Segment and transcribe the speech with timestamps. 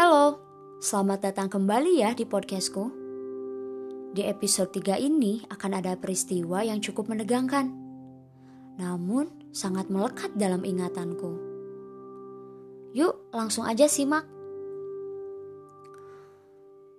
[0.00, 0.40] Halo,
[0.80, 2.88] selamat datang kembali ya di podcastku.
[4.16, 7.68] Di episode 3 ini akan ada peristiwa yang cukup menegangkan,
[8.80, 11.36] namun sangat melekat dalam ingatanku.
[12.96, 14.24] Yuk, langsung aja simak.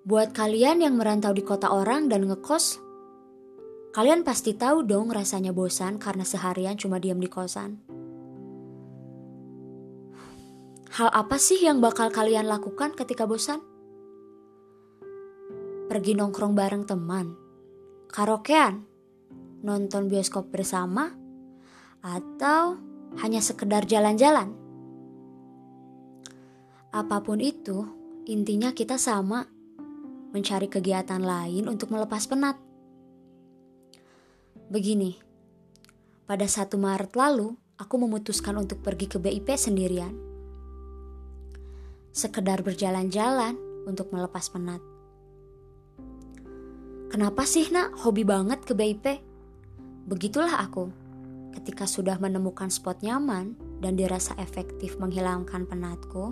[0.05, 2.77] Buat kalian yang merantau di kota orang dan ngekos,
[3.97, 7.81] kalian pasti tahu dong rasanya bosan karena seharian cuma diam di kosan.
[10.91, 13.63] Hal apa sih yang bakal kalian lakukan ketika bosan?
[15.87, 17.31] Pergi nongkrong bareng teman,
[18.11, 18.83] karaokean,
[19.63, 21.15] nonton bioskop bersama,
[22.03, 22.75] atau
[23.23, 24.51] hanya sekedar jalan-jalan?
[26.91, 27.87] Apa pun itu,
[28.27, 29.47] intinya kita sama,
[30.35, 32.59] mencari kegiatan lain untuk melepas penat.
[34.67, 35.15] Begini,
[36.27, 40.30] pada satu Maret lalu, aku memutuskan untuk pergi ke BIP sendirian
[42.11, 43.55] sekedar berjalan-jalan
[43.87, 44.83] untuk melepas penat.
[47.11, 49.19] Kenapa sih nak hobi banget ke BIP?
[50.07, 50.91] Begitulah aku.
[51.51, 56.31] Ketika sudah menemukan spot nyaman dan dirasa efektif menghilangkan penatku,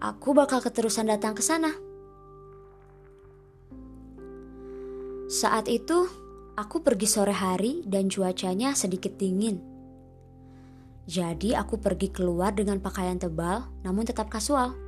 [0.00, 1.76] aku bakal keterusan datang ke sana.
[5.28, 6.08] Saat itu,
[6.56, 9.69] aku pergi sore hari dan cuacanya sedikit dingin.
[11.10, 14.78] Jadi aku pergi keluar dengan pakaian tebal namun tetap kasual.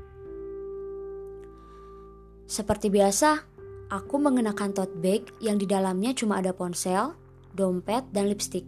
[2.46, 3.42] Seperti biasa,
[3.90, 7.18] aku mengenakan tote bag yang di dalamnya cuma ada ponsel,
[7.58, 8.62] dompet, dan lipstick.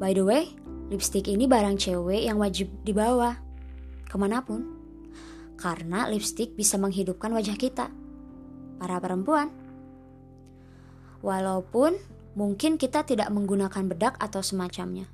[0.00, 0.56] By the way,
[0.88, 3.36] lipstick ini barang cewek yang wajib dibawa
[4.08, 4.72] ke mana pun.
[5.60, 7.92] Karena lipstick bisa menghidupkan wajah kita,
[8.80, 9.52] para perempuan.
[11.20, 15.10] Walaupun mungkin kita tidak menggunakan bedak atau semacamnya.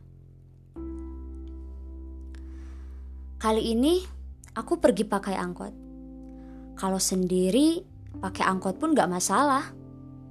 [3.36, 4.00] Kali ini
[4.56, 5.74] aku pergi pakai angkot.
[6.76, 7.84] Kalau sendiri
[8.20, 9.64] pakai angkot pun gak masalah,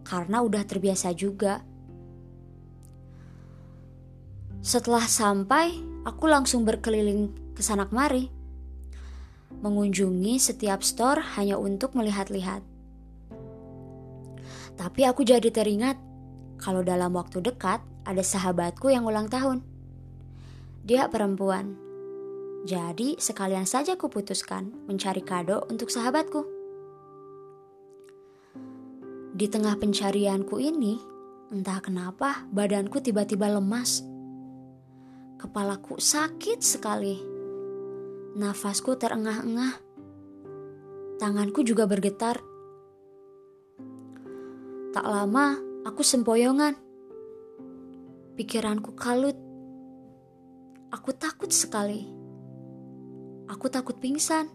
[0.05, 1.61] karena udah terbiasa juga.
[4.65, 8.29] Setelah sampai, aku langsung berkeliling ke sana kemari,
[9.61, 12.65] mengunjungi setiap store hanya untuk melihat-lihat.
[14.75, 15.97] Tapi aku jadi teringat
[16.59, 19.65] kalau dalam waktu dekat ada sahabatku yang ulang tahun.
[20.85, 21.73] Dia perempuan.
[22.65, 26.45] Jadi sekalian saja kuputuskan mencari kado untuk sahabatku.
[29.35, 30.97] Di tengah pencarianku ini,
[31.51, 34.01] entah kenapa badanku tiba-tiba lemas.
[35.41, 37.19] Kepalaku sakit sekali.
[38.39, 39.77] Nafasku terengah-engah.
[41.21, 42.39] Tanganku juga bergetar.
[44.95, 46.73] Tak lama Aku sempoyongan.
[48.33, 49.37] Pikiranku kalut.
[50.89, 52.09] Aku takut sekali.
[53.45, 54.49] Aku takut pingsan.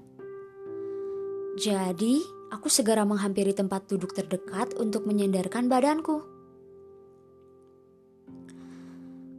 [1.54, 2.18] Jadi,
[2.50, 6.26] aku segera menghampiri tempat duduk terdekat untuk menyandarkan badanku.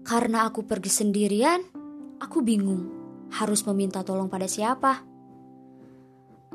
[0.08, 1.59] Karena aku pergi sendirian,
[2.23, 2.88] aku bingung
[3.35, 5.03] harus meminta tolong pada siapa.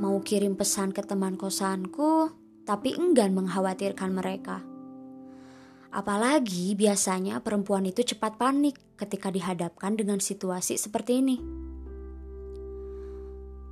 [0.01, 2.33] Mau kirim pesan ke teman kosanku,
[2.65, 4.76] tapi enggan mengkhawatirkan mereka.
[5.95, 11.37] Apalagi biasanya perempuan itu cepat panik ketika dihadapkan dengan situasi seperti ini.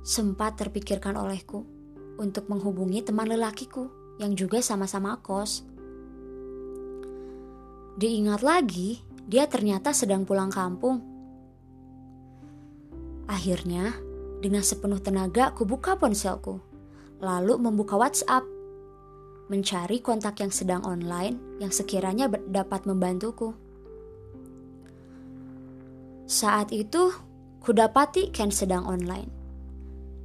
[0.05, 1.65] Sempat terpikirkan olehku
[2.21, 3.89] untuk menghubungi teman lelakiku
[4.21, 5.65] yang juga sama-sama kos.
[7.95, 11.01] Diingat lagi, dia ternyata sedang pulang kampung.
[13.25, 13.97] Akhirnya,
[14.39, 16.61] dengan sepenuh tenaga aku buka ponselku,
[17.17, 18.54] lalu membuka WhatsApp
[19.45, 23.53] mencari kontak yang sedang online yang sekiranya dapat membantuku.
[26.25, 27.13] Saat itu,
[27.61, 29.29] kudapati Ken sedang online.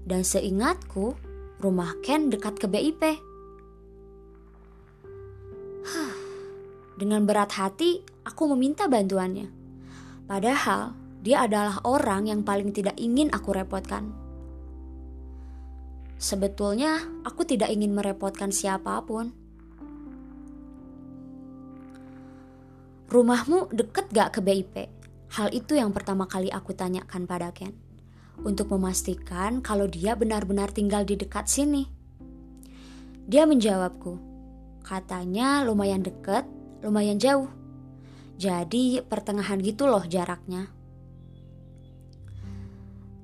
[0.09, 1.13] Dan seingatku,
[1.61, 3.03] rumah Ken dekat ke BIP.
[7.01, 9.49] Dengan berat hati, aku meminta bantuannya.
[10.25, 14.09] Padahal, dia adalah orang yang paling tidak ingin aku repotkan.
[16.21, 19.33] Sebetulnya aku tidak ingin merepotkan siapa pun.
[23.09, 24.75] Rumahmu deket gak ke BIP?
[25.33, 27.73] Hal itu yang pertama kali aku tanyakan pada Ken.
[28.45, 31.89] Untuk memastikan kalau dia benar-benar tinggal di dekat sini.
[33.25, 34.21] Dia menjawabku.
[34.85, 36.45] Katanya lumayan deket,
[36.85, 37.49] lumayan jauh.
[38.37, 40.69] Jadi pertengahan gitu loh jaraknya.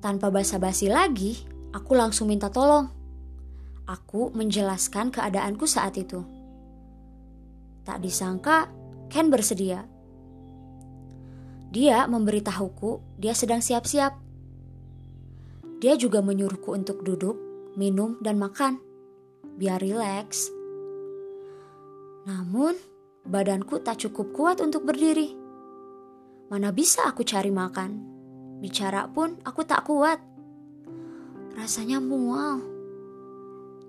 [0.01, 2.89] Tanpa basa-basi lagi, Aku langsung minta tolong.
[3.85, 6.25] Aku menjelaskan keadaanku saat itu.
[7.85, 8.67] Tak disangka,
[9.07, 9.85] Ken bersedia.
[11.69, 14.25] Dia memberitahuku dia sedang siap-siap.
[15.77, 17.37] dia juga menyuruhku untuk duduk,
[17.77, 18.81] minum, dan makan.
[19.61, 20.49] Biar rileks.
[22.25, 22.73] Namun,
[23.29, 25.37] badanku tak cukup kuat untuk berdiri.
[26.49, 27.93] Mana bisa aku cari makan?
[28.57, 30.17] Bicara pun aku tak kuat.
[31.57, 32.61] Rasanya mual.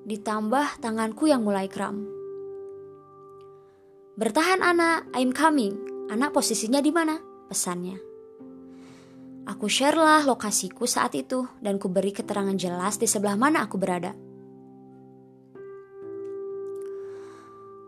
[0.09, 2.09] Ditambah tanganku yang mulai kram.
[4.17, 5.76] Bertahan anak, I'm coming.
[6.09, 7.20] Anak posisinya di mana?
[7.53, 8.00] Pesannya.
[9.53, 13.76] Aku share lah lokasiku saat itu dan ku beri keterangan jelas di sebelah mana aku
[13.76, 14.17] berada.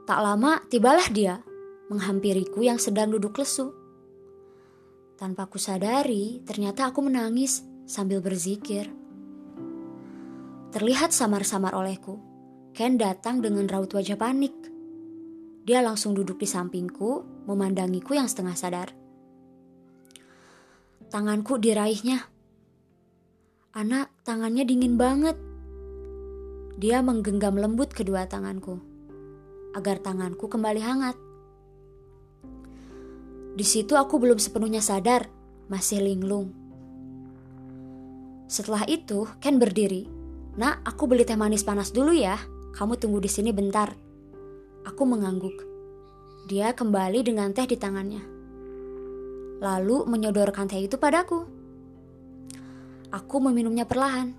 [0.04, 1.40] Tak lama tibalah dia
[1.88, 3.72] menghampiriku yang sedang duduk lesu.
[5.16, 8.99] Tanpa ku sadari, ternyata aku menangis sambil berzikir.
[10.70, 12.22] Terlihat samar-samar olehku.
[12.70, 14.54] Ken datang dengan raut wajah panik.
[15.66, 18.88] Dia langsung duduk di sampingku, memandangiku yang setengah sadar.
[21.10, 22.22] Tanganku diraihnya.
[23.74, 25.34] Anak, tangannya dingin banget.
[26.78, 28.78] Dia menggenggam lembut kedua tanganku
[29.74, 31.18] agar tanganku kembali hangat.
[33.58, 35.26] Di situ aku belum sepenuhnya sadar,
[35.66, 36.54] masih linglung.
[38.46, 40.19] Setelah itu, Ken berdiri.
[40.58, 42.34] Nak, aku beli teh manis panas dulu ya.
[42.74, 43.94] Kamu tunggu di sini bentar.
[44.86, 45.54] Aku mengangguk.
[46.50, 48.22] Dia kembali dengan teh di tangannya.
[49.62, 51.46] Lalu menyodorkan teh itu padaku.
[53.14, 54.34] Aku meminumnya perlahan.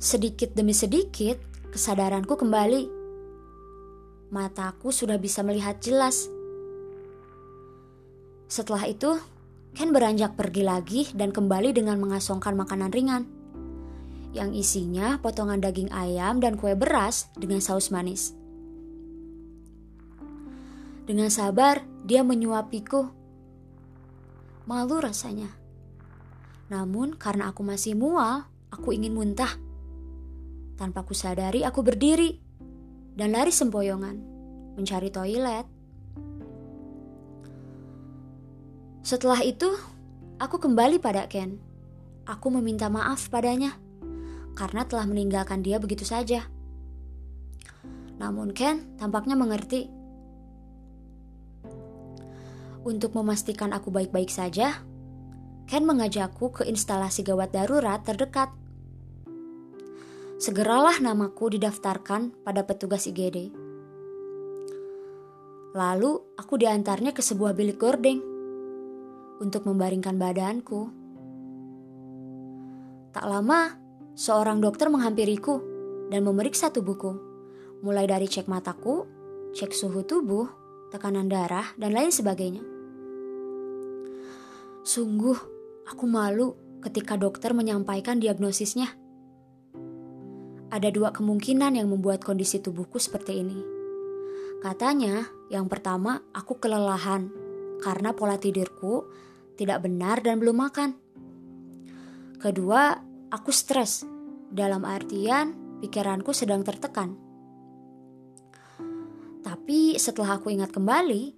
[0.00, 1.36] Sedikit demi sedikit,
[1.72, 3.00] kesadaranku kembali.
[4.32, 6.28] Mataku sudah bisa melihat jelas.
[8.48, 9.16] Setelah itu,
[9.72, 13.41] Ken beranjak pergi lagi dan kembali dengan mengasongkan makanan ringan.
[14.32, 18.32] Yang isinya potongan daging ayam dan kue beras dengan saus manis.
[21.04, 23.12] Dengan sabar, dia menyuapiku.
[24.64, 25.52] Malu rasanya.
[26.72, 29.52] Namun karena aku masih mual, aku ingin muntah.
[30.80, 32.40] Tanpa kusadari aku berdiri
[33.12, 34.16] dan lari sempoyongan
[34.80, 35.68] mencari toilet.
[39.04, 39.68] Setelah itu,
[40.40, 41.60] aku kembali pada Ken.
[42.24, 43.76] Aku meminta maaf padanya
[44.52, 46.46] karena telah meninggalkan dia begitu saja.
[48.20, 49.88] Namun Ken tampaknya mengerti.
[52.82, 54.82] Untuk memastikan aku baik-baik saja,
[55.70, 58.50] Ken mengajakku ke instalasi gawat darurat terdekat
[60.42, 63.54] segeralah namaku didaftarkan pada petugas IGD.
[65.70, 68.18] Lalu aku diantarnya ke sebuah bilik gordeng
[69.38, 70.90] untuk membaringkan badanku.
[73.14, 73.81] Tak lama,
[74.12, 75.60] seorang dokter menghampiriku
[76.12, 77.16] dan memeriksa tubuhku,
[77.80, 79.08] mulai dari cek mataku,
[79.56, 80.48] cek suhu tubuh,
[80.92, 82.60] tekanan darah, dan lain sebagainya.
[84.84, 85.38] Sungguh,
[85.88, 88.90] aku malu ketika dokter menyampaikan diagnosisnya.
[90.72, 93.60] Ada dua kemungkinan yang membuat kondisi tubuhku seperti ini.
[94.64, 97.28] Katanya, yang pertama, aku kelelahan
[97.82, 99.04] karena pola tidurku
[99.58, 100.90] tidak benar dan belum makan.
[102.40, 104.04] Kedua, aku stres,
[104.52, 107.16] dalam artian pikiranku sedang tertekan.
[109.40, 111.32] Tapi setelah aku ingat kembali,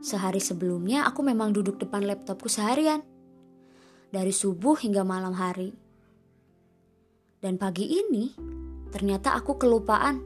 [0.00, 3.02] sehari sebelumnya aku memang duduk depan laptopku seharian.
[4.10, 5.74] Dari subuh hingga malam hari.
[7.42, 8.34] Dan pagi ini,
[8.90, 10.18] Ternyata aku kelupaan,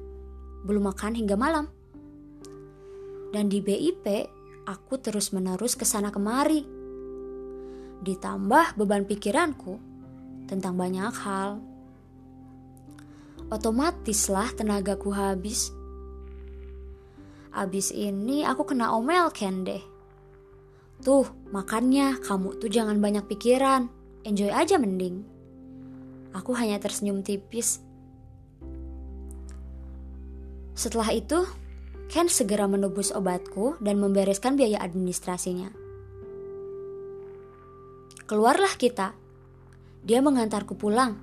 [0.64, 1.68] belum makan hingga malam.
[3.28, 4.24] Dan di BIP,
[4.64, 6.64] aku terus-menerus ke sana kemari.
[8.00, 9.93] Ditambah beban pikiranku
[10.46, 11.60] tentang banyak hal.
[13.48, 15.70] Otomatislah tenagaku habis.
[17.54, 19.82] Abis ini aku kena omel Ken deh.
[21.04, 23.86] Tuh, makannya kamu tuh jangan banyak pikiran.
[24.24, 25.22] Enjoy aja mending.
[26.34, 27.84] Aku hanya tersenyum tipis
[30.74, 31.46] setelah itu,
[32.10, 35.70] Ken segera menebus obatku dan membereskan biaya administrasinya.
[38.26, 39.14] Keluarlah kita.
[40.04, 41.16] Dia mengantarku pulang.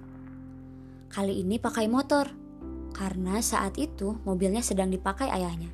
[1.14, 2.34] Kali ini pakai motor,
[2.98, 5.70] karena saat itu mobilnya sedang dipakai ayahnya.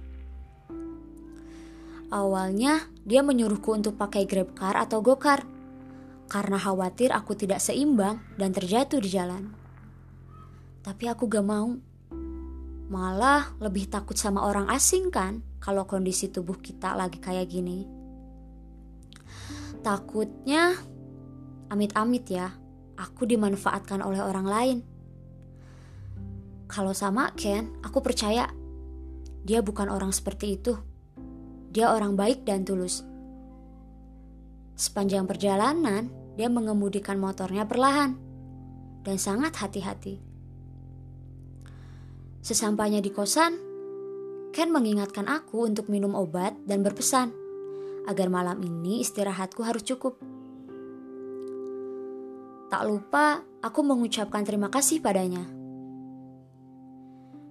[2.11, 5.47] Awalnya, dia menyuruhku untuk pakai grab car atau go-car,
[6.27, 9.55] karena khawatir aku tidak seimbang dan terjatuh di jalan.
[10.83, 11.79] Tapi aku gak mau.
[12.87, 17.83] Malah lebih takut sama orang asing kan kalau kondisi tubuh kita lagi kayak gini.
[19.83, 20.75] Takutnya
[21.67, 22.55] amit-amit ya,
[22.97, 24.77] aku dimanfaatkan oleh orang lain.
[26.67, 28.51] Kalau sama Ken, aku percaya
[29.47, 30.75] dia bukan orang seperti itu.
[31.71, 33.05] Dia orang baik dan tulus.
[34.75, 38.19] Sepanjang perjalanan, dia mengemudikan motornya perlahan
[39.07, 40.19] dan sangat hati-hati.
[42.43, 43.55] Sesampainya di kosan,
[44.51, 47.31] Ken mengingatkan aku untuk minum obat dan berpesan
[48.07, 50.36] agar malam ini istirahatku harus cukup.
[52.67, 55.47] Tak lupa, aku mengucapkan terima kasih padanya.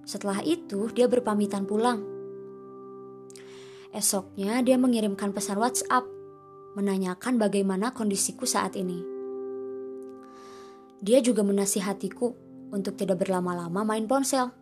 [0.05, 2.05] Setelah itu, dia berpamitan pulang.
[3.89, 6.05] Esoknya, dia mengirimkan pesan WhatsApp
[6.77, 9.01] menanyakan bagaimana kondisiku saat ini.
[11.01, 12.27] Dia juga menasihatiku
[12.69, 14.53] untuk tidak berlama-lama main ponsel.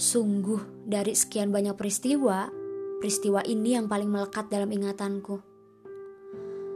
[0.00, 2.48] Sungguh, dari sekian banyak peristiwa,
[2.96, 5.51] peristiwa ini yang paling melekat dalam ingatanku.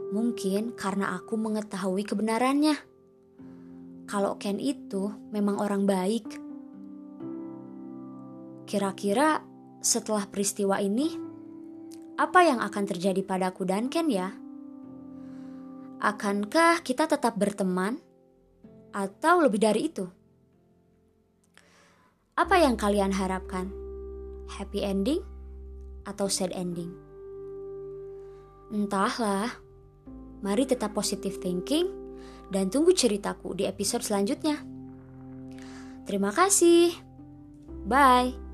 [0.07, 2.79] Mungkin karena aku mengetahui kebenarannya.
[4.07, 6.27] Kalau Ken itu memang orang baik.
[8.63, 9.43] Kira-kira
[9.83, 11.11] setelah peristiwa ini,
[12.15, 14.31] apa yang akan terjadi padaku dan Ken ya?
[15.99, 17.99] Akankah kita tetap berteman
[18.95, 20.07] atau lebih dari itu?
[22.37, 23.67] Apa yang kalian harapkan?
[24.47, 25.19] Happy ending
[26.07, 26.95] atau sad ending?
[28.71, 29.66] Entahlah.
[30.41, 31.89] Mari tetap positive thinking
[32.53, 34.61] dan tunggu ceritaku di episode selanjutnya.
[36.07, 36.95] Terima kasih.
[37.87, 38.46] Bye.